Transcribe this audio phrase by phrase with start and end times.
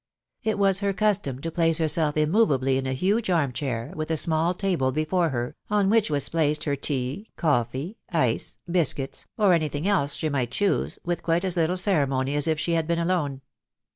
[0.41, 4.17] It was her custom to place herself immovably in a huge arm chair, with a
[4.17, 9.69] small table before her, on which was placed her tea, coffee, ice, biscuits, or any
[9.69, 13.41] tiling else she might choose, with quite as little ceremony as if alone.